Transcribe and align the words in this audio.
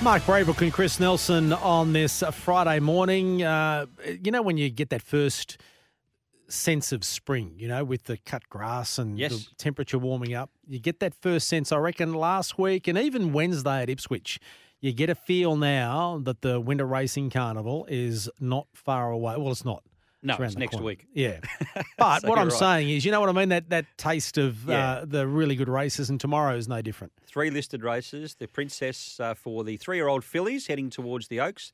Mark 0.00 0.22
Braybrook 0.22 0.62
and 0.62 0.72
Chris 0.72 1.00
Nelson 1.00 1.52
on 1.52 1.92
this 1.92 2.22
Friday 2.32 2.78
morning. 2.78 3.42
Uh, 3.42 3.86
you 4.22 4.30
know, 4.30 4.42
when 4.42 4.56
you 4.56 4.70
get 4.70 4.90
that 4.90 5.02
first 5.02 5.58
sense 6.48 6.92
of 6.92 7.02
spring, 7.04 7.54
you 7.58 7.66
know, 7.66 7.82
with 7.84 8.04
the 8.04 8.16
cut 8.18 8.48
grass 8.48 8.96
and 8.96 9.18
Yes. 9.18 9.32
the 9.32 9.54
temperature 9.56 9.98
warming 9.98 10.34
up, 10.34 10.50
you 10.68 10.78
get 10.78 11.00
that 11.00 11.14
first 11.14 11.48
sense, 11.48 11.72
I 11.72 11.78
reckon, 11.78 12.14
last 12.14 12.58
week 12.58 12.86
and 12.86 12.96
even 12.96 13.32
Wednesday 13.32 13.82
at 13.82 13.90
Ipswich. 13.90 14.38
You 14.80 14.92
get 14.92 15.10
a 15.10 15.16
feel 15.16 15.56
now 15.56 16.20
that 16.22 16.42
the 16.42 16.60
Winter 16.60 16.86
Racing 16.86 17.30
Carnival 17.30 17.84
is 17.90 18.30
not 18.38 18.68
far 18.72 19.10
away. 19.10 19.36
Well, 19.36 19.50
it's 19.50 19.64
not. 19.64 19.82
No, 20.22 20.34
it's 20.40 20.56
next 20.56 20.72
corner. 20.72 20.84
week. 20.86 21.06
Yeah. 21.14 21.38
But 21.98 22.22
So 22.22 22.28
what 22.28 22.38
I'm 22.38 22.48
right. 22.48 22.58
saying 22.58 22.90
is, 22.90 23.04
you 23.04 23.12
know 23.12 23.20
what 23.20 23.28
I 23.28 23.32
mean? 23.32 23.50
That 23.50 23.70
that 23.70 23.86
taste 23.96 24.36
of 24.38 24.68
Yeah. 24.68 24.90
uh, 24.90 25.04
the 25.04 25.26
really 25.28 25.54
good 25.54 25.68
races, 25.68 26.10
and 26.10 26.20
tomorrow 26.20 26.56
is 26.56 26.66
no 26.68 26.82
different. 26.82 27.12
Three 27.24 27.50
listed 27.50 27.82
races. 27.84 28.34
The 28.36 28.48
Princess 28.48 29.20
uh, 29.20 29.34
for 29.34 29.62
the 29.64 29.76
three-year-old 29.76 30.24
fillies 30.24 30.66
heading 30.66 30.90
towards 30.90 31.28
the 31.28 31.40
Oaks. 31.40 31.72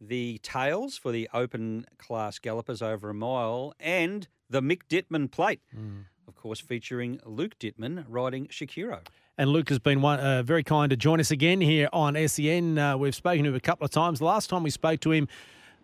The 0.00 0.38
Tails 0.42 0.96
for 0.96 1.12
the 1.12 1.28
open 1.32 1.86
class 1.98 2.38
gallopers 2.38 2.82
over 2.82 3.08
a 3.10 3.14
mile. 3.14 3.74
And 3.80 4.28
the 4.50 4.60
Mick 4.60 4.82
Dittman 4.88 5.30
Plate, 5.30 5.60
Mm. 5.76 6.04
of 6.28 6.34
course, 6.36 6.60
featuring 6.60 7.20
Luke 7.24 7.58
Dittman 7.58 8.04
riding 8.08 8.46
Shakiro. 8.48 9.00
And 9.38 9.50
Luke 9.50 9.68
has 9.70 9.78
been 9.78 10.02
one, 10.02 10.20
uh, 10.20 10.42
very 10.42 10.62
kind 10.62 10.90
to 10.90 10.96
join 10.96 11.18
us 11.20 11.30
again 11.30 11.60
here 11.60 11.88
on 11.92 12.16
SEN. 12.28 12.78
Uh, 12.78 12.96
we've 12.96 13.14
spoken 13.14 13.44
to 13.44 13.50
him 13.50 13.54
a 13.56 13.60
couple 13.60 13.84
of 13.84 13.90
times. 13.90 14.18
The 14.18 14.24
last 14.26 14.50
time 14.50 14.62
we 14.62 14.70
spoke 14.70 15.00
to 15.00 15.10
him 15.12 15.26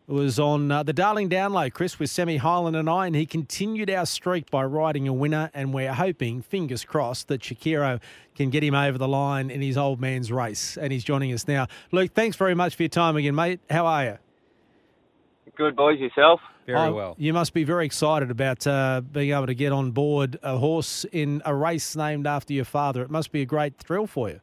was 0.09 0.39
on 0.39 0.73
uh, 0.73 0.83
the 0.83 0.93
Darling 0.93 1.29
Download, 1.29 1.73
Chris, 1.73 1.99
with 1.99 2.09
Semi 2.11 2.39
Highland 2.39 2.77
and 2.77 2.89
I, 2.89 3.07
and 3.07 3.15
he 3.15 3.27
continued 3.27 3.91
our 3.91 4.07
streak 4.07 4.51
by 4.51 4.65
riding 4.65 5.07
a 5.07 5.13
winner. 5.13 5.51
And 5.53 5.73
we're 5.75 5.93
hoping, 5.93 6.41
fingers 6.41 6.85
crossed, 6.85 7.29
that 7.29 7.43
Shakiro 7.43 8.01
can 8.35 8.51
get 8.51 8.65
him 8.65 8.75
over 8.75 8.97
the 8.97 9.09
line 9.09 9.51
in 9.51 9.61
his 9.61 9.77
old 9.77 10.01
man's 10.01 10.33
race. 10.33 10.79
And 10.79 10.93
he's 10.93 11.05
joining 11.05 11.33
us 11.33 11.47
now. 11.47 11.67
Luke, 11.93 12.13
thanks 12.15 12.37
very 12.37 12.55
much 12.55 12.75
for 12.75 12.85
your 12.85 12.89
time 12.89 13.17
again, 13.17 13.35
mate. 13.35 13.61
How 13.69 13.87
are 13.87 14.05
you? 14.05 14.19
Good 15.57 15.77
boys, 15.77 15.99
yourself. 15.99 16.41
Very 16.67 16.79
Oh, 16.79 16.93
well. 16.93 17.15
You 17.19 17.33
must 17.33 17.53
be 17.53 17.65
very 17.65 17.85
excited 17.87 18.31
about 18.31 18.67
uh, 18.67 19.01
being 19.01 19.33
able 19.33 19.47
to 19.47 19.55
get 19.55 19.73
on 19.73 19.91
board 19.91 20.39
a 20.43 20.57
horse 20.59 21.05
in 21.13 21.43
a 21.45 21.55
race 21.55 21.97
named 21.97 22.27
after 22.27 22.53
your 22.53 22.65
father. 22.65 23.03
It 23.03 23.11
must 23.11 23.33
be 23.33 23.43
a 23.43 23.47
great 23.47 23.77
thrill 23.79 24.07
for 24.07 24.29
you. 24.29 24.41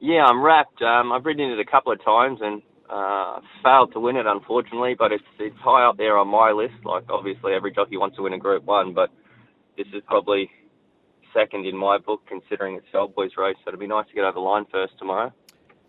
Yeah, 0.00 0.24
I'm 0.24 0.42
wrapped. 0.42 0.82
Um, 0.82 1.12
I've 1.12 1.24
ridden 1.24 1.50
it 1.50 1.58
a 1.58 1.64
couple 1.64 1.92
of 1.92 2.02
times 2.04 2.38
and 2.42 2.62
uh, 2.90 3.40
failed 3.62 3.92
to 3.92 4.00
win 4.00 4.16
it, 4.16 4.26
unfortunately. 4.26 4.94
But 4.98 5.12
it's 5.12 5.24
it's 5.38 5.58
high 5.58 5.88
up 5.88 5.96
there 5.96 6.16
on 6.16 6.28
my 6.28 6.52
list. 6.52 6.84
Like 6.84 7.04
obviously, 7.08 7.52
every 7.52 7.72
jockey 7.72 7.96
wants 7.96 8.16
to 8.16 8.22
win 8.22 8.32
a 8.32 8.38
Group 8.38 8.64
One, 8.64 8.94
but 8.94 9.10
this 9.76 9.86
is 9.94 10.02
probably 10.06 10.50
second 11.34 11.66
in 11.66 11.76
my 11.76 11.98
book, 11.98 12.22
considering 12.26 12.76
it's 12.76 12.86
the 12.92 12.98
old 12.98 13.14
boys 13.14 13.32
race. 13.36 13.56
So 13.64 13.68
it'd 13.68 13.80
be 13.80 13.86
nice 13.86 14.06
to 14.08 14.14
get 14.14 14.24
over 14.24 14.34
the 14.34 14.40
line 14.40 14.66
first 14.70 14.94
tomorrow. 14.98 15.32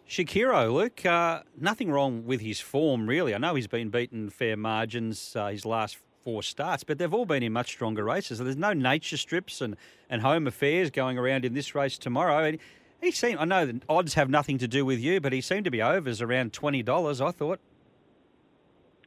Shakiro, 0.08 0.74
Luke, 0.74 1.06
uh, 1.06 1.44
nothing 1.60 1.92
wrong 1.92 2.26
with 2.26 2.42
his 2.42 2.60
form, 2.60 3.08
really. 3.08 3.36
I 3.36 3.38
know 3.38 3.54
he's 3.54 3.68
been 3.68 3.90
beaten 3.90 4.32
fair 4.32 4.58
margins 4.58 5.36
uh, 5.36 5.48
his 5.48 5.66
last 5.66 6.00
four 6.24 6.42
starts, 6.42 6.84
but 6.84 6.98
they've 6.98 7.14
all 7.14 7.28
been 7.28 7.44
in 7.44 7.54
much 7.54 7.68
stronger 7.68 8.04
races. 8.04 8.40
So 8.40 8.44
there's 8.44 8.58
no 8.58 8.74
nature 8.74 9.18
strips 9.18 9.62
and, 9.62 9.76
and 10.10 10.24
home 10.24 10.48
affairs 10.48 10.90
going 10.90 11.18
around 11.18 11.46
in 11.46 11.54
this 11.54 11.76
race 11.76 11.98
tomorrow. 11.98 12.44
And 12.44 12.58
he 13.02 13.12
seemed, 13.12 13.40
I 13.40 13.46
know 13.46 13.66
the 13.66 13.82
odds 13.88 14.14
have 14.16 14.30
nothing 14.30 14.58
to 14.60 14.68
do 14.68 14.86
with 14.86 15.00
you, 15.00 15.20
but 15.20 15.34
he 15.34 15.42
seemed 15.42 15.66
to 15.66 15.72
be 15.72 15.82
overs 15.82 16.22
around 16.22 16.54
$20, 16.54 17.26
I 17.26 17.32
thought. 17.32 17.60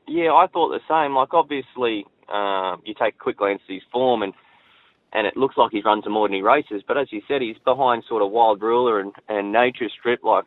Yeah, 0.09 0.33
I 0.33 0.47
thought 0.53 0.71
the 0.71 0.81
same. 0.89 1.15
Like 1.15 1.33
obviously, 1.33 2.05
uh, 2.33 2.77
you 2.85 2.95
take 2.95 3.15
a 3.15 3.19
quick 3.19 3.39
glance 3.39 3.63
at 3.69 3.73
his 3.73 3.83
form 3.93 4.23
and 4.23 4.33
and 5.15 5.27
it 5.27 5.37
looks 5.37 5.59
like 5.59 5.73
he's 5.73 5.85
run 5.85 6.01
some 6.03 6.17
ordinary 6.17 6.43
races. 6.43 6.83
But 6.89 6.97
as 6.97 7.09
you 7.13 7.21
said, 7.29 7.43
he's 7.43 7.59
behind 7.67 8.05
sort 8.09 8.23
of 8.23 8.31
Wild 8.31 8.63
Ruler 8.63 8.99
and 8.99 9.13
and 9.29 9.53
Nature 9.53 9.89
Strip. 9.99 10.25
Like 10.25 10.45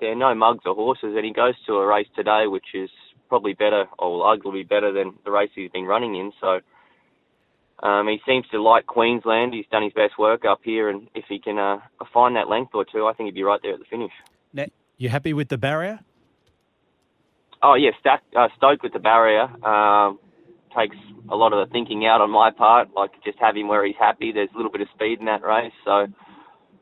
they're 0.00 0.16
no 0.16 0.34
mugs 0.34 0.64
or 0.66 0.74
horses, 0.74 1.14
and 1.16 1.24
he 1.24 1.32
goes 1.32 1.54
to 1.66 1.74
a 1.74 1.86
race 1.86 2.08
today, 2.16 2.44
which 2.46 2.74
is 2.74 2.90
probably 3.28 3.54
better 3.54 3.84
or 3.98 4.18
will 4.18 4.22
arguably 4.22 4.68
better 4.68 4.92
than 4.92 5.14
the 5.24 5.30
race 5.30 5.50
he's 5.54 5.70
been 5.70 5.86
running 5.86 6.16
in. 6.16 6.32
So. 6.40 6.60
Um, 7.82 8.08
he 8.08 8.20
seems 8.26 8.46
to 8.48 8.62
like 8.62 8.86
Queensland. 8.86 9.54
He's 9.54 9.66
done 9.70 9.82
his 9.82 9.92
best 9.92 10.18
work 10.18 10.44
up 10.44 10.60
here, 10.62 10.90
and 10.90 11.08
if 11.14 11.24
he 11.28 11.38
can 11.38 11.58
uh, 11.58 11.78
find 12.12 12.36
that 12.36 12.48
length 12.48 12.74
or 12.74 12.84
two, 12.84 13.06
I 13.06 13.14
think 13.14 13.28
he'd 13.28 13.34
be 13.34 13.42
right 13.42 13.60
there 13.62 13.72
at 13.72 13.78
the 13.78 13.86
finish. 13.86 14.12
Now, 14.52 14.66
You 14.98 15.08
happy 15.08 15.32
with 15.32 15.48
the 15.48 15.58
barrier? 15.58 16.00
Oh 17.62 17.74
yeah, 17.74 17.90
stack, 18.00 18.22
uh, 18.36 18.48
stoked 18.56 18.82
with 18.82 18.92
the 18.92 18.98
barrier. 18.98 19.42
Um, 19.64 20.18
takes 20.76 20.96
a 21.28 21.36
lot 21.36 21.52
of 21.52 21.66
the 21.66 21.72
thinking 21.72 22.06
out 22.06 22.20
on 22.20 22.30
my 22.30 22.50
part. 22.50 22.88
Like 22.94 23.10
just 23.24 23.38
have 23.38 23.56
him 23.56 23.68
where 23.68 23.84
he's 23.84 23.96
happy. 23.98 24.32
There's 24.32 24.50
a 24.54 24.56
little 24.56 24.72
bit 24.72 24.80
of 24.80 24.88
speed 24.94 25.18
in 25.20 25.26
that 25.26 25.42
race, 25.42 25.72
so 25.84 26.06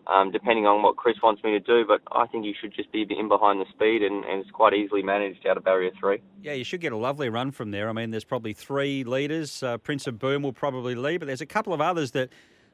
um, 0.08 0.30
depending 0.30 0.66
on 0.66 0.82
what 0.82 0.96
Chris 0.96 1.16
wants 1.22 1.44
me 1.44 1.50
to 1.52 1.60
do, 1.60 1.84
but 1.86 2.00
I 2.12 2.26
think 2.26 2.44
he 2.44 2.54
should 2.58 2.74
just 2.74 2.90
be 2.92 3.06
in 3.08 3.28
behind 3.28 3.60
the 3.60 3.66
speed, 3.70 4.02
and, 4.02 4.24
and 4.24 4.40
it's 4.40 4.50
quite 4.50 4.72
easily 4.72 5.02
managed 5.02 5.46
out 5.46 5.56
of 5.58 5.64
barrier 5.64 5.90
three. 6.00 6.20
yeah, 6.42 6.54
you 6.54 6.64
should 6.64 6.80
get 6.80 6.92
a 6.92 6.96
lovely 6.96 7.28
run 7.28 7.50
from 7.50 7.70
there. 7.70 7.88
I 7.88 7.92
mean, 7.92 8.10
there's 8.10 8.24
probably 8.24 8.54
three 8.54 9.04
leaders. 9.04 9.62
Uh, 9.62 9.76
Prince 9.76 10.06
of 10.06 10.18
Boom 10.18 10.42
will 10.42 10.52
probably 10.52 10.94
lead, 10.94 11.18
but 11.18 11.26
there's 11.26 11.42
a 11.42 11.46
couple 11.46 11.74
of 11.74 11.80
others 11.80 12.12
that 12.12 12.30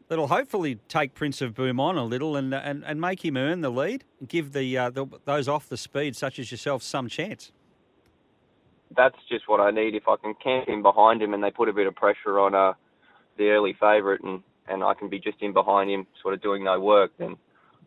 that'll 0.08 0.28
hopefully 0.28 0.78
take 0.88 1.14
Prince 1.14 1.40
of 1.40 1.54
Boom 1.54 1.80
on 1.80 1.96
a 1.96 2.04
little 2.04 2.36
and 2.36 2.54
and, 2.54 2.84
and 2.84 3.00
make 3.00 3.24
him 3.24 3.36
earn 3.36 3.62
the 3.62 3.70
lead, 3.70 4.04
and 4.20 4.28
give 4.28 4.52
the, 4.52 4.78
uh, 4.78 4.90
the 4.90 5.06
those 5.24 5.48
off 5.48 5.68
the 5.68 5.76
speed, 5.76 6.14
such 6.14 6.38
as 6.38 6.52
yourself, 6.52 6.82
some 6.82 7.08
chance. 7.08 7.50
That's 8.96 9.18
just 9.28 9.48
what 9.48 9.60
I 9.60 9.72
need. 9.72 9.96
If 9.96 10.06
I 10.06 10.14
can 10.16 10.34
camp 10.34 10.68
in 10.68 10.82
behind 10.82 11.20
him, 11.20 11.34
and 11.34 11.42
they 11.42 11.50
put 11.50 11.68
a 11.68 11.72
bit 11.72 11.88
of 11.88 11.96
pressure 11.96 12.38
on 12.38 12.54
uh, 12.54 12.74
the 13.38 13.48
early 13.48 13.72
favourite, 13.72 14.20
and 14.22 14.44
and 14.68 14.82
I 14.82 14.94
can 14.94 15.08
be 15.08 15.18
just 15.18 15.40
in 15.40 15.52
behind 15.52 15.90
him, 15.90 16.06
sort 16.22 16.34
of 16.34 16.42
doing 16.42 16.64
no 16.64 16.80
work, 16.80 17.12
then 17.18 17.36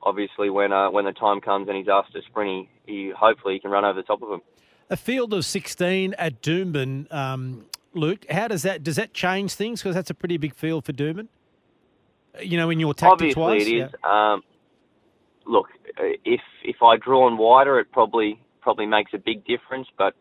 obviously 0.03 0.49
when 0.49 0.71
uh, 0.71 0.89
when 0.89 1.05
the 1.05 1.11
time 1.11 1.41
comes 1.41 1.67
and 1.67 1.77
he's 1.77 1.87
asked 1.91 2.13
to 2.13 2.21
sprint, 2.23 2.67
he, 2.85 2.91
he 2.91 3.13
hopefully 3.17 3.55
he 3.55 3.59
can 3.59 3.71
run 3.71 3.85
over 3.85 3.99
the 3.99 4.03
top 4.03 4.21
of 4.21 4.31
him. 4.31 4.41
A 4.89 4.97
field 4.97 5.33
of 5.33 5.43
16 5.43 6.13
at 6.17 6.41
Doomben, 6.41 7.13
um, 7.13 7.65
Luke, 7.93 8.25
how 8.29 8.47
does 8.47 8.61
that, 8.61 8.83
does 8.83 8.95
that 8.95 9.13
change 9.13 9.53
things? 9.53 9.81
Because 9.81 9.95
that's 9.95 10.09
a 10.09 10.13
pretty 10.13 10.37
big 10.37 10.55
field 10.55 10.85
for 10.85 10.93
Doomben. 10.93 11.27
You 12.41 12.57
know, 12.57 12.69
in 12.69 12.79
your 12.79 12.93
tactics 12.93 13.35
Obviously, 13.35 13.81
wise? 13.81 13.89
it 13.91 13.93
is. 13.93 13.93
Um, 14.03 14.43
look, 15.45 15.67
uh, 15.99 16.03
if 16.23 16.41
if 16.63 16.77
I 16.83 16.95
draw 16.97 17.25
on 17.25 17.37
wider, 17.37 17.79
it 17.79 17.91
probably 17.91 18.39
probably 18.61 18.85
makes 18.85 19.11
a 19.13 19.17
big 19.17 19.43
difference. 19.45 19.87
But 19.97 20.13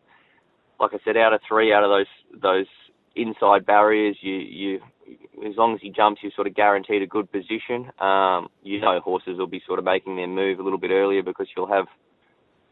like 0.79 0.93
I 0.93 0.97
said, 1.05 1.15
out 1.15 1.33
of 1.33 1.41
three, 1.47 1.71
out 1.71 1.83
of 1.83 1.89
those 1.89 2.41
those 2.41 2.65
inside 3.15 3.65
barriers, 3.65 4.17
you 4.21 4.33
you 4.33 4.79
as 5.45 5.55
long 5.57 5.75
as 5.75 5.81
he 5.81 5.89
jumps, 5.89 6.21
you're 6.23 6.31
sort 6.35 6.47
of 6.47 6.55
guaranteed 6.55 7.01
a 7.01 7.07
good 7.07 7.31
position. 7.31 7.91
Um, 7.99 8.49
you 8.63 8.79
know, 8.79 8.99
horses 8.99 9.37
will 9.37 9.47
be 9.47 9.61
sort 9.65 9.79
of 9.79 9.85
making 9.85 10.15
their 10.15 10.27
move 10.27 10.59
a 10.59 10.63
little 10.63 10.79
bit 10.79 10.91
earlier 10.91 11.23
because 11.23 11.47
you'll 11.55 11.67
have 11.67 11.85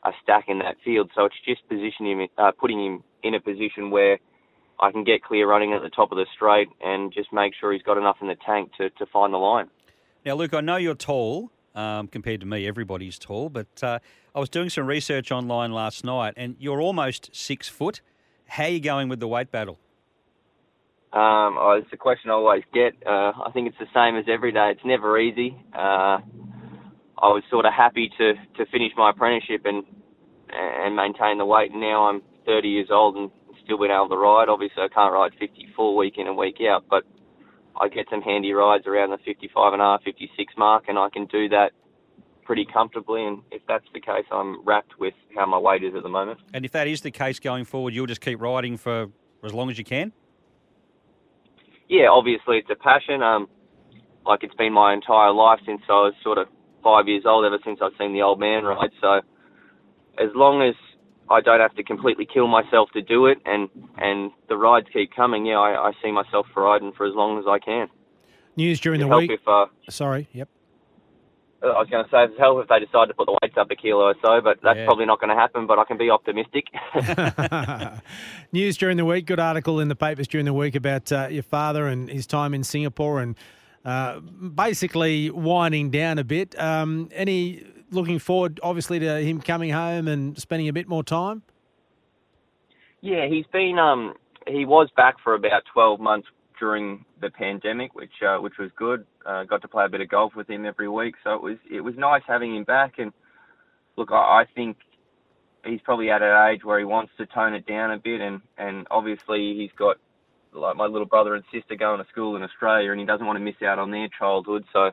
a 0.04 0.12
stack 0.24 0.46
in 0.48 0.60
that 0.60 0.76
field. 0.84 1.12
So 1.16 1.26
it's 1.26 1.36
just 1.46 1.68
positioning 1.68 2.22
him, 2.22 2.28
uh, 2.38 2.52
putting 2.60 2.84
him 2.84 3.04
in 3.24 3.34
a 3.34 3.40
position 3.40 3.90
where 3.92 4.20
I 4.80 4.92
can 4.92 5.04
get 5.04 5.24
clear 5.24 5.48
running 5.48 5.74
at 5.74 5.82
the 5.82 5.90
top 5.90 6.12
of 6.12 6.18
the 6.18 6.26
straight 6.36 6.68
and 6.82 7.14
just 7.14 7.32
make 7.32 7.54
sure 7.60 7.72
he's 7.72 7.82
got 7.82 7.98
enough 7.98 8.18
in 8.22 8.28
the 8.28 8.36
tank 8.46 8.72
to, 8.78 8.90
to 8.92 9.06
find 9.08 9.34
the 9.34 9.38
line. 9.38 9.70
Now, 10.26 10.36
Luke, 10.36 10.54
I 10.54 10.62
know 10.62 10.78
you're 10.78 10.96
tall 10.96 11.52
um, 11.76 12.08
compared 12.08 12.40
to 12.42 12.46
me. 12.46 12.68
Everybody's 12.68 13.20
tall, 13.20 13.50
but 13.50 13.84
uh, 13.84 14.00
I 14.34 14.40
was 14.40 14.50
doing 14.50 14.70
some 14.70 14.88
research 14.88 15.32
online 15.32 15.72
last 15.72 16.04
night, 16.04 16.34
and 16.36 16.56
you're 16.60 16.82
almost 16.82 17.30
six 17.36 17.68
foot. 17.70 18.02
How 18.48 18.64
are 18.64 18.70
you 18.70 18.80
going 18.80 19.10
with 19.10 19.20
the 19.20 19.28
weight 19.28 19.52
battle? 19.52 19.80
Um, 21.16 21.56
oh, 21.58 21.80
it's 21.82 21.92
a 21.94 21.98
question 21.98 22.30
I 22.30 22.34
always 22.34 22.64
get. 22.74 22.94
Uh, 23.06 23.32
I 23.46 23.50
think 23.54 23.70
it's 23.70 23.80
the 23.80 23.88
same 23.96 24.20
as 24.20 24.26
every 24.28 24.52
day. 24.52 24.72
It's 24.72 24.86
never 24.86 25.18
easy. 25.18 25.56
Uh, 25.74 26.20
I 27.18 27.32
was 27.32 27.44
sort 27.50 27.66
of 27.66 27.72
happy 27.72 28.12
to, 28.18 28.34
to 28.34 28.70
finish 28.70 28.92
my 28.98 29.12
apprenticeship 29.12 29.62
and 29.64 29.86
and 30.50 30.96
maintain 30.96 31.38
the 31.38 31.46
weight, 31.46 31.72
now 31.74 32.10
I'm 32.10 32.22
30 32.46 32.68
years 32.68 32.88
old 32.92 33.16
and 33.16 33.32
still 33.64 33.78
been 33.78 33.92
able 33.92 34.10
to 34.10 34.18
ride. 34.18 34.50
Obviously, 34.50 34.84
I 34.84 34.88
can't 34.88 35.14
ride 35.14 35.32
54 35.40 35.96
week 35.96 36.16
in 36.18 36.28
and 36.28 36.38
week 36.38 36.58
out, 36.70 36.86
but 36.90 37.04
I 37.80 37.90
get 37.90 38.06
some 38.10 38.22
handy 38.22 38.54
rides 38.54 38.86
around 38.88 39.12
the 39.12 39.18
55 39.26 39.74
and 39.74 39.82
a 39.82 39.86
half, 39.86 40.04
56 40.04 40.54
mark, 40.58 40.86
and 40.88 40.98
I 40.98 41.10
can 41.10 41.26
do 41.26 41.50
that 41.50 41.72
pretty 42.44 42.66
comfortably. 42.72 43.26
And 43.26 43.42
if 43.52 43.62
that's 43.68 43.86
the 43.94 44.00
case, 44.00 44.26
I'm 44.32 44.64
wrapped 44.66 45.00
with 45.00 45.14
how 45.36 45.46
my 45.46 45.58
weight 45.58 45.84
is 45.84 45.94
at 45.96 46.04
the 46.04 46.10
moment. 46.10 46.40
And 46.54 46.64
if 46.64 46.72
that 46.72 46.88
is 46.88 47.02
the 47.02 47.12
case 47.12 47.40
going 47.40 47.66
forward, 47.66 47.94
you'll 47.94 48.06
just 48.06 48.22
keep 48.22 48.40
riding 48.40 48.78
for 48.78 49.08
as 49.44 49.54
long 49.54 49.70
as 49.70 49.78
you 49.78 49.84
can. 49.84 50.12
Yeah, 51.88 52.08
obviously 52.12 52.58
it's 52.58 52.70
a 52.70 52.76
passion. 52.76 53.22
Um, 53.22 53.48
like 54.26 54.44
it's 54.44 54.56
been 54.56 54.74
my 54.74 54.94
entire 54.94 55.32
life 55.32 55.60
since 55.66 55.82
I 55.88 56.10
was 56.10 56.14
sort 56.24 56.38
of 56.38 56.48
five 56.84 57.08
years 57.08 57.24
old, 57.26 57.46
ever 57.46 57.60
since 57.64 57.80
I've 57.82 57.92
seen 58.00 58.14
the 58.14 58.22
old 58.22 58.40
man 58.40 58.64
ride. 58.64 58.92
So 59.02 59.22
as 60.18 60.30
long 60.34 60.62
as 60.62 60.76
I 61.30 61.42
don't 61.42 61.60
have 61.60 61.76
to 61.76 61.84
completely 61.84 62.28
kill 62.32 62.48
myself 62.48 62.90
to 62.94 63.02
do 63.02 63.26
it, 63.28 63.40
and 63.46 63.70
and 63.98 64.32
the 64.50 64.58
rides 64.58 64.88
keep 64.94 65.14
coming, 65.16 65.46
yeah, 65.46 65.58
I, 65.58 65.90
I 65.90 65.92
see 66.04 66.12
myself 66.12 66.48
riding 66.56 66.92
for 66.96 67.06
as 67.06 67.14
long 67.16 67.40
as 67.40 67.46
I 67.48 67.60
can. 67.60 67.88
News 68.56 68.80
during 68.80 69.02
It'd 69.02 69.12
the 69.12 69.18
week. 69.18 69.32
If, 69.32 69.48
uh, 69.48 69.66
Sorry, 69.90 70.30
yep. 70.32 70.50
I 71.66 71.80
was 71.80 71.88
going 71.90 72.04
to 72.06 72.10
say, 72.12 72.24
it'd 72.26 72.38
help 72.38 72.62
if 72.62 72.68
they 72.70 72.80
decide 72.80 73.08
to 73.08 73.14
put 73.14 73.26
the 73.26 73.38
weights 73.42 73.56
up 73.58 73.70
a 73.72 73.76
kilo 73.76 74.04
or 74.06 74.16
so, 74.22 74.40
but 74.42 74.60
that's 74.62 74.78
Yeah. 74.78 74.86
probably 74.86 75.06
not 75.06 75.20
going 75.20 75.30
to 75.30 75.36
happen. 75.36 75.66
But 75.68 75.80
I 75.80 75.84
can 75.86 75.98
be 75.98 76.10
optimistic. 76.10 76.66
News 78.52 78.78
during 78.78 78.98
the 78.98 79.06
week. 79.06 79.26
Good 79.26 79.40
article 79.40 79.80
in 79.80 79.88
the 79.88 79.96
papers 79.96 80.28
during 80.28 80.46
the 80.46 80.54
week 80.54 80.76
about 80.76 81.12
uh, 81.12 81.28
your 81.30 81.44
father 81.44 81.88
and 81.88 82.10
his 82.10 82.28
time 82.28 82.54
in 82.54 82.64
Singapore 82.64 83.20
and 83.22 83.36
uh, 83.84 84.20
basically 84.20 85.30
winding 85.32 85.90
down 85.92 86.18
a 86.20 86.24
bit. 86.24 86.58
Um, 86.60 87.10
any 87.14 87.64
looking 87.92 88.20
forward, 88.20 88.60
obviously, 88.64 89.00
to 89.00 89.20
him 89.22 89.42
coming 89.42 89.72
home 89.72 90.08
and 90.08 90.38
spending 90.40 90.68
a 90.68 90.74
bit 90.74 90.88
more 90.88 91.04
time? 91.04 91.44
Yeah, 93.02 93.28
he's 93.28 93.46
been 93.54 93.78
um 93.78 94.14
he 94.48 94.66
was 94.66 94.90
back 94.96 95.16
for 95.24 95.34
about 95.36 95.64
12 95.74 96.00
months 96.00 96.28
during 96.60 97.06
the 97.22 97.30
pandemic, 97.30 97.96
which 97.96 98.12
uh, 98.25 98.38
which 98.38 98.57
was 98.60 98.69
good. 98.75 99.06
Uh, 99.25 99.44
got 99.44 99.62
to 99.62 99.68
play 99.68 99.86
a 99.86 99.90
bit 99.90 100.02
of 100.02 100.10
golf 100.10 100.34
with 100.36 100.50
him 100.50 100.66
every 100.66 100.90
week, 100.90 101.16
so 101.24 101.34
it 101.34 101.42
was 101.42 101.57
it 101.69 101.81
was 101.81 101.96
nice 101.98 102.22
having 102.28 102.56
him 102.56 102.63
back. 102.63 102.94
And 102.98 103.12
look, 103.98 104.10
I, 104.12 104.16
I 104.16 104.46
think 104.54 104.78
he's 105.66 105.81
probably 105.84 106.10
at 106.10 106.22
an 106.22 106.54
age 106.54 106.63
where 106.63 106.80
he 106.80 106.86
wants 106.86 107.12
to 107.18 107.25
tone 107.25 107.54
it 107.54 107.66
down 107.66 107.92
a 107.92 107.98
bit, 107.98 108.22
and 108.22 108.42
and 108.57 108.88
obviously 108.92 109.56
he's 109.57 109.72
got 109.78 109.98
like 110.54 110.75
my 110.75 110.86
little 110.86 111.07
brother 111.07 111.36
and 111.36 111.44
sister 111.54 111.75
going 111.75 112.00
to 112.00 112.10
school 112.12 112.36
in 112.36 112.44
Australia, 112.44 112.92
and 112.92 113.00
he 113.00 113.06
doesn't 113.06 113.25
want 113.25 113.38
to 113.38 113.44
miss 113.44 113.62
out 113.66 113.80
on 113.80 113.92
their 113.92 114.08
childhood, 114.18 114.66
so. 114.74 114.92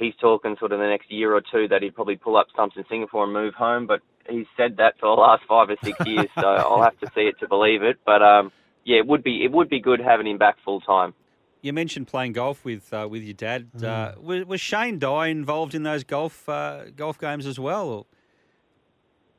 He's 0.00 0.14
talking 0.20 0.54
sort 0.60 0.70
of 0.70 0.78
the 0.78 0.86
next 0.86 1.10
year 1.10 1.34
or 1.34 1.40
two 1.40 1.66
that 1.66 1.82
he'd 1.82 1.96
probably 1.96 2.14
pull 2.14 2.36
up 2.36 2.46
stumps 2.52 2.76
in 2.76 2.84
Singapore 2.88 3.24
and 3.24 3.32
move 3.32 3.54
home, 3.54 3.88
but 3.88 4.00
he's 4.28 4.46
said 4.56 4.76
that 4.76 4.94
for 5.00 5.06
the 5.06 5.20
last 5.20 5.42
five 5.48 5.70
or 5.70 5.76
six 5.82 5.98
years, 6.06 6.28
so 6.34 6.46
I'll 6.46 6.82
have 6.82 6.98
to 7.00 7.10
see 7.14 7.22
it 7.22 7.34
to 7.40 7.48
believe 7.48 7.82
it. 7.82 7.98
But 8.06 8.22
um, 8.22 8.52
yeah, 8.84 8.98
it 8.98 9.06
would 9.06 9.22
be 9.22 9.44
it 9.44 9.52
would 9.52 9.68
be 9.68 9.80
good 9.80 10.00
having 10.00 10.26
him 10.26 10.38
back 10.38 10.56
full 10.64 10.80
time. 10.80 11.14
You 11.60 11.72
mentioned 11.72 12.06
playing 12.06 12.32
golf 12.32 12.64
with 12.64 12.92
uh, 12.92 13.08
with 13.10 13.22
your 13.22 13.34
dad. 13.34 13.70
Mm. 13.76 13.84
Uh, 13.84 14.20
was, 14.20 14.44
was 14.46 14.60
Shane 14.60 14.98
Dye 14.98 15.28
involved 15.28 15.74
in 15.74 15.82
those 15.82 16.04
golf 16.04 16.48
uh, 16.48 16.90
golf 16.94 17.18
games 17.18 17.46
as 17.46 17.58
well? 17.58 17.88
Or? 17.88 18.06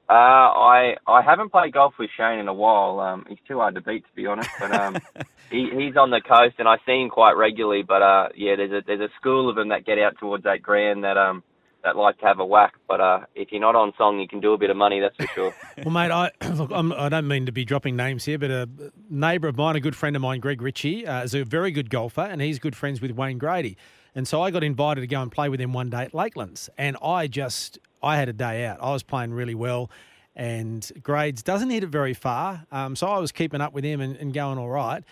Uh, 0.09 0.13
I 0.13 0.95
I 1.07 1.21
haven't 1.21 1.51
played 1.51 1.73
golf 1.73 1.93
with 1.99 2.09
Shane 2.17 2.39
in 2.39 2.47
a 2.47 2.53
while. 2.53 2.99
Um, 2.99 3.25
he's 3.29 3.37
too 3.47 3.59
hard 3.59 3.75
to 3.75 3.81
beat, 3.81 4.03
to 4.03 4.15
be 4.15 4.25
honest. 4.25 4.49
But 4.59 4.73
um, 4.73 4.97
he 5.51 5.69
he's 5.71 5.95
on 5.95 6.09
the 6.09 6.19
coast, 6.19 6.55
and 6.57 6.67
I 6.67 6.77
see 6.85 7.01
him 7.01 7.09
quite 7.09 7.33
regularly. 7.33 7.83
But 7.83 8.01
uh, 8.01 8.29
yeah, 8.35 8.55
there's 8.55 8.71
a 8.71 8.81
there's 8.85 9.01
a 9.01 9.13
school 9.19 9.49
of 9.49 9.55
them 9.55 9.69
that 9.69 9.85
get 9.85 9.99
out 9.99 10.17
towards 10.19 10.45
eight 10.47 10.63
grand 10.63 11.03
that 11.03 11.15
um 11.15 11.43
that 11.83 11.95
like 11.95 12.17
to 12.19 12.25
have 12.25 12.39
a 12.39 12.45
whack. 12.45 12.73
But 12.87 13.01
uh, 13.01 13.19
if 13.35 13.51
you're 13.51 13.61
not 13.61 13.75
on 13.75 13.93
song, 13.97 14.19
you 14.19 14.27
can 14.27 14.39
do 14.39 14.53
a 14.53 14.57
bit 14.57 14.69
of 14.69 14.77
money. 14.77 14.99
That's 14.99 15.15
for 15.15 15.27
sure. 15.33 15.55
Well, 15.83 15.93
mate, 15.93 16.11
I 16.11 16.31
look. 16.53 16.71
I'm, 16.73 16.91
I 16.91 17.07
don't 17.07 17.27
mean 17.27 17.45
to 17.45 17.53
be 17.53 17.63
dropping 17.63 17.95
names 17.95 18.25
here, 18.25 18.37
but 18.37 18.51
a 18.51 18.67
neighbour 19.09 19.47
of 19.47 19.57
mine, 19.57 19.77
a 19.77 19.79
good 19.79 19.95
friend 19.95 20.15
of 20.15 20.21
mine, 20.21 20.41
Greg 20.41 20.61
Ritchie, 20.61 21.07
uh, 21.07 21.23
is 21.23 21.33
a 21.33 21.43
very 21.43 21.71
good 21.71 21.89
golfer, 21.89 22.21
and 22.21 22.41
he's 22.41 22.59
good 22.59 22.75
friends 22.75 23.01
with 23.01 23.11
Wayne 23.11 23.37
Grady. 23.37 23.77
And 24.13 24.27
so 24.27 24.41
I 24.41 24.51
got 24.51 24.63
invited 24.63 25.01
to 25.01 25.07
go 25.07 25.21
and 25.21 25.31
play 25.31 25.47
with 25.47 25.61
him 25.61 25.71
one 25.71 25.89
day 25.89 26.03
at 26.03 26.11
Lakelands, 26.11 26.67
and 26.77 26.97
I 27.01 27.27
just 27.27 27.79
I 28.03 28.17
had 28.17 28.27
a 28.27 28.33
day 28.33 28.65
out. 28.65 28.79
I 28.81 28.91
was 28.91 29.03
playing 29.03 29.33
really 29.33 29.55
well, 29.55 29.89
and 30.35 30.89
grades 31.01 31.43
doesn't 31.43 31.69
hit 31.69 31.83
it 31.83 31.89
very 31.89 32.13
far. 32.13 32.65
Um, 32.71 32.95
so 32.95 33.07
I 33.07 33.19
was 33.19 33.31
keeping 33.31 33.61
up 33.61 33.73
with 33.73 33.83
him 33.83 34.01
and, 34.01 34.15
and 34.17 34.33
going 34.33 34.57
all 34.57 34.69
right. 34.69 35.03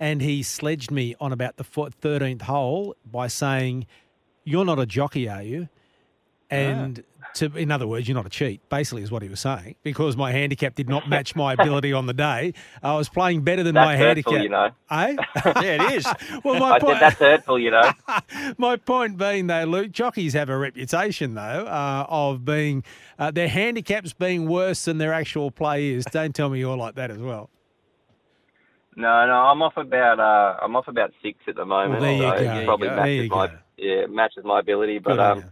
And 0.00 0.22
he 0.22 0.42
sledged 0.42 0.90
me 0.90 1.14
on 1.20 1.32
about 1.32 1.56
the 1.56 1.64
thirteenth 1.64 2.42
hole 2.42 2.96
by 3.04 3.26
saying, 3.26 3.86
"You're 4.44 4.64
not 4.64 4.78
a 4.78 4.86
jockey, 4.86 5.28
are 5.28 5.42
you?" 5.42 5.68
And 6.54 7.04
to, 7.34 7.46
in 7.56 7.70
other 7.70 7.86
words, 7.86 8.06
you're 8.08 8.14
not 8.14 8.26
a 8.26 8.30
cheat, 8.30 8.60
basically, 8.68 9.02
is 9.02 9.10
what 9.10 9.22
he 9.22 9.28
was 9.28 9.40
saying, 9.40 9.74
because 9.82 10.16
my 10.16 10.30
handicap 10.32 10.74
did 10.74 10.88
not 10.88 11.08
match 11.08 11.34
my 11.34 11.52
ability 11.58 11.92
on 11.92 12.06
the 12.06 12.12
day. 12.14 12.54
I 12.82 12.94
was 12.96 13.08
playing 13.08 13.42
better 13.42 13.62
than 13.62 13.74
That's 13.74 13.86
my 13.86 13.96
hurtful, 13.96 14.34
handicap. 14.34 14.42
you 14.42 14.48
know. 14.48 14.70
Eh? 14.90 15.16
Yeah, 15.62 15.88
it 15.90 15.92
is. 15.94 16.06
well, 16.44 16.60
my 16.60 16.72
I 16.72 16.78
point, 16.78 16.94
said 16.94 17.00
that's 17.02 17.18
hurtful, 17.18 17.58
you 17.58 17.70
know. 17.70 17.90
my 18.58 18.76
point 18.76 19.16
being, 19.18 19.46
though, 19.48 19.64
Luke, 19.64 19.90
jockeys 19.92 20.32
have 20.34 20.48
a 20.48 20.56
reputation, 20.56 21.34
though, 21.34 21.40
uh, 21.66 22.06
of 22.08 22.44
being 22.44 22.84
uh, 23.18 23.30
their 23.30 23.48
handicaps 23.48 24.12
being 24.12 24.48
worse 24.48 24.84
than 24.84 24.98
their 24.98 25.12
actual 25.12 25.50
play 25.50 25.90
is. 25.90 26.04
Don't 26.06 26.34
tell 26.34 26.48
me 26.50 26.58
you're 26.60 26.76
like 26.76 26.94
that 26.94 27.10
as 27.10 27.18
well. 27.18 27.50
No, 28.96 29.26
no, 29.26 29.32
I'm 29.32 29.60
off 29.62 29.76
about 29.76 30.20
uh, 30.20 30.56
I'm 30.62 30.76
off 30.76 30.86
about 30.86 31.12
six 31.20 31.38
at 31.48 31.56
the 31.56 31.64
moment. 31.64 32.00
Well, 32.00 32.18
there 32.18 32.38
you 32.38 32.44
go. 32.44 32.58
it 32.60 32.64
probably 32.64 32.88
There 32.88 32.96
matches 32.96 33.30
my 33.30 33.50
yeah 33.76 34.06
matches 34.06 34.44
my 34.44 34.60
ability. 34.60 34.98
But 35.00 35.18
um, 35.18 35.44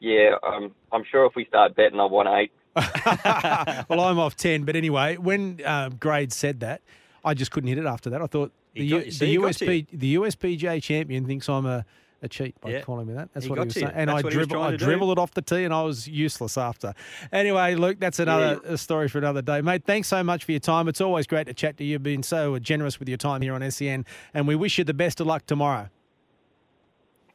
yeah, 0.00 0.30
um, 0.42 0.72
I'm 0.92 1.04
sure 1.10 1.26
if 1.26 1.34
we 1.36 1.44
start 1.46 1.74
betting, 1.76 2.00
I 2.00 2.04
want 2.06 2.28
eight. 2.28 2.52
well, 3.88 4.00
I'm 4.00 4.18
off 4.18 4.36
10. 4.36 4.64
But 4.64 4.76
anyway, 4.76 5.16
when 5.16 5.60
uh, 5.64 5.90
Grade 5.90 6.32
said 6.32 6.60
that, 6.60 6.80
I 7.24 7.34
just 7.34 7.50
couldn't 7.50 7.68
hit 7.68 7.78
it 7.78 7.86
after 7.86 8.10
that. 8.10 8.22
I 8.22 8.26
thought 8.26 8.52
the, 8.74 8.80
He 8.80 8.86
U- 8.86 8.96
got- 8.96 9.06
you 9.06 9.12
see, 9.12 9.18
the, 9.26 9.30
he 9.32 9.38
USP, 9.38 9.86
the 9.92 10.14
USPGA 10.16 10.82
champion 10.82 11.26
thinks 11.26 11.48
I'm 11.48 11.66
a, 11.66 11.84
a 12.22 12.28
cheat 12.28 12.58
by 12.60 12.70
Yeah. 12.70 12.80
calling 12.82 13.06
me 13.08 13.14
that. 13.14 13.28
That's 13.34 13.44
He 13.44 13.50
what 13.50 13.56
got 13.56 13.62
he 13.62 13.66
was 13.66 13.74
to 13.74 13.80
you. 13.80 13.86
saying. 13.86 13.96
And 13.98 14.08
That's 14.08 14.14
I, 14.14 14.16
what 14.18 14.24
was 14.26 14.34
dribble, 14.34 14.62
I 14.62 14.76
dribbled 14.76 15.12
it 15.12 15.18
off 15.20 15.32
the 15.32 15.42
tee 15.42 15.64
and 15.64 15.74
I 15.74 15.82
was 15.82 16.06
useless 16.08 16.56
after. 16.56 16.94
Anyway, 17.32 17.74
Luke, 17.74 17.98
that's 17.98 18.18
another 18.20 18.60
a 18.64 18.78
story 18.78 19.08
for 19.08 19.18
another 19.18 19.42
day. 19.42 19.60
Mate, 19.60 19.84
thanks 19.84 20.08
so 20.08 20.22
much 20.22 20.44
for 20.44 20.52
your 20.52 20.60
time. 20.60 20.86
It's 20.88 21.00
always 21.00 21.26
great 21.26 21.46
to 21.48 21.54
chat 21.54 21.76
to 21.78 21.84
you. 21.84 21.92
You've 21.92 22.02
been 22.02 22.22
so 22.22 22.58
generous 22.58 22.98
with 22.98 23.08
your 23.08 23.18
time 23.18 23.42
here 23.42 23.54
on 23.54 23.68
SEN. 23.70 24.04
And 24.32 24.46
we 24.48 24.54
wish 24.54 24.78
you 24.78 24.84
the 24.84 24.94
best 24.94 25.20
of 25.20 25.26
luck 25.26 25.46
tomorrow. 25.46 25.88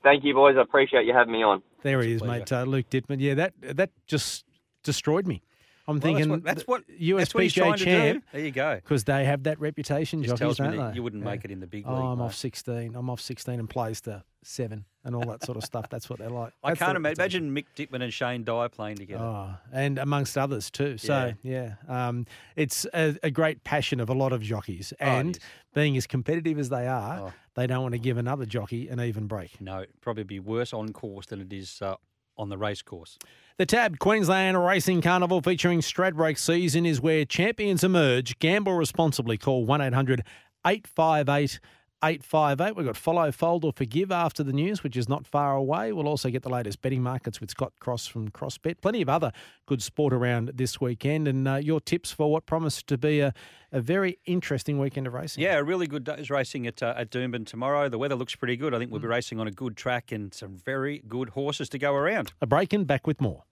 Thank 0.04 0.24
you, 0.24 0.34
boys. 0.34 0.56
I 0.58 0.62
appreciate 0.62 1.06
you 1.06 1.14
having 1.14 1.34
me 1.34 1.44
on. 1.44 1.62
There 1.86 2.02
he 2.02 2.14
is, 2.14 2.24
mate. 2.24 2.52
Uh, 2.52 2.64
Luke 2.64 2.90
Dittman. 2.90 3.18
Yeah, 3.20 3.36
that 3.36 3.54
that 3.62 3.92
just 4.08 4.44
destroyed 4.84 5.28
me. 5.28 5.44
I'm 5.88 5.98
Well, 5.98 6.02
thinking 6.02 6.42
that's 6.42 6.66
what, 6.66 6.84
that's 6.88 6.90
what, 6.90 7.00
USPGA 7.00 7.78
champ. 7.78 8.24
There 8.32 8.42
you 8.44 8.50
go. 8.50 8.74
because 8.78 9.04
they 9.04 9.24
have 9.26 9.44
that 9.44 9.60
reputation. 9.60 10.24
Just 10.24 10.32
jockeys, 10.32 10.40
tells 10.58 10.60
me 10.60 10.66
don't 10.70 10.78
that 10.78 10.90
they? 10.90 10.96
you 10.96 11.04
wouldn't 11.04 11.24
Yeah. 11.24 11.30
make 11.30 11.46
it 11.46 11.52
in 11.52 11.60
the 11.60 11.68
big 11.68 11.84
Oh. 11.86 11.94
I'm 12.08 12.18
mate. 12.18 12.24
off 12.26 12.34
16. 12.34 12.96
I'm 12.96 13.08
off 13.08 13.22
16 13.22 13.60
and 13.60 13.70
plays 13.70 14.02
to 14.02 14.24
seven 14.42 14.86
and 15.04 15.16
all 15.16 15.26
that 15.28 15.44
sort 15.46 15.58
of 15.60 15.64
stuff. 15.64 15.88
That's 15.92 16.10
what 16.10 16.18
they're 16.18 16.30
like. 16.32 16.54
I 16.64 16.70
That's 16.72 16.80
the 16.80 16.86
can't 16.88 16.96
ima- 16.98 17.10
reputation. 17.10 17.44
imagine 17.50 17.64
Mick 17.78 17.90
Dittman 17.90 18.02
and 18.04 18.12
Shane 18.12 18.44
Dye 18.44 18.68
playing 18.68 18.98
together. 18.98 19.24
Oh, 19.24 19.56
and 19.72 20.00
amongst 20.00 20.36
others 20.40 20.72
too. 20.72 20.98
So 20.98 21.34
yeah, 21.44 21.76
um, 21.88 22.26
it's 22.56 22.88
a, 22.92 23.16
a 23.22 23.30
great 23.30 23.64
passion 23.64 24.00
of 24.00 24.10
a 24.10 24.14
lot 24.16 24.34
of 24.34 24.42
jockeys, 24.42 24.92
Oh, 25.00 25.06
and 25.06 25.36
is. 25.38 25.44
being 25.76 25.96
as 25.98 26.08
competitive 26.08 26.58
as 26.58 26.70
they 26.70 26.88
are, 26.88 27.20
Oh. 27.28 27.34
They 27.56 27.68
don't 27.68 27.82
want 27.82 27.94
to 27.94 28.00
give 28.00 28.18
another 28.18 28.46
jockey 28.46 28.88
an 28.90 29.00
even 29.00 29.28
break. 29.28 29.60
No, 29.60 29.82
it'd 29.82 30.02
probably 30.02 30.24
be 30.24 30.40
worse 30.40 30.74
on 30.74 30.94
course 30.94 31.26
than 31.28 31.42
it 31.42 31.52
is 31.52 31.82
uh, 31.82 31.96
on 32.38 32.50
the 32.50 32.58
race 32.58 32.82
course. 32.82 33.18
The 33.58 33.66
TAB 33.66 34.00
Queensland 34.00 34.64
Racing 34.64 35.02
Carnival 35.02 35.42
featuring 35.42 35.80
Stradbroke 35.80 36.38
season 36.38 36.86
is 36.86 37.00
where 37.00 37.24
champions 37.26 37.84
emerge. 37.84 38.38
Gamble 38.40 38.74
responsibly. 38.74 39.38
Call 39.38 39.66
1 39.66 39.82
800 39.82 40.24
858 40.66 41.60
858. 42.06 42.76
We've 42.76 42.86
got 42.86 42.96
follow, 42.96 43.32
fold, 43.32 43.66
or 43.66 43.74
forgive 43.74 44.12
after 44.12 44.44
the 44.44 44.54
news, 44.54 44.84
which 44.84 44.96
is 44.96 45.10
not 45.10 45.26
far 45.26 45.56
away. 45.56 45.92
We'll 45.92 46.08
also 46.08 46.30
get 46.30 46.44
the 46.44 46.50
latest 46.50 46.82
betting 46.84 47.02
markets 47.02 47.42
with 47.42 47.50
Scott 47.50 47.74
Cross 47.80 48.06
from 48.06 48.30
CrossBet. 48.30 48.80
Plenty 48.82 49.02
of 49.02 49.10
other 49.10 49.32
good 49.66 49.82
sport 49.82 50.14
around 50.14 50.52
this 50.54 50.80
weekend, 50.80 51.28
and 51.28 51.48
uh, 51.48 51.56
your 51.56 51.82
tips 51.82 52.12
for 52.12 52.32
what 52.32 52.46
promised 52.46 52.86
to 52.88 52.98
be 53.00 53.22
a, 53.22 53.34
a 53.72 53.82
very 53.82 54.20
interesting 54.26 54.78
weekend 54.78 55.08
of 55.08 55.14
racing. 55.16 55.42
Yeah, 55.44 55.58
a 55.58 55.64
really 55.64 55.88
good 55.88 56.04
day's 56.04 56.30
racing 56.30 56.68
at, 56.68 56.84
uh, 56.84 56.94
at 56.96 57.10
Doomben 57.10 57.48
tomorrow. 57.48 57.90
The 57.90 57.98
weather 57.98 58.16
looks 58.16 58.36
pretty 58.36 58.56
good. 58.56 58.76
I 58.76 58.78
think 58.78 58.90
Mm. 58.90 58.94
we'll 58.94 59.02
be 59.02 59.08
racing 59.08 59.40
on 59.40 59.48
a 59.48 59.52
good 59.52 59.76
track 59.76 60.12
and 60.12 60.32
some 60.32 60.58
very 60.58 61.02
good 61.08 61.30
horses 61.30 61.70
to 61.70 61.80
go 61.80 61.96
around. 61.96 62.34
A 62.40 62.46
break 62.46 62.72
and 62.72 62.86
back 62.86 63.08
with 63.08 63.20
more. 63.20 63.46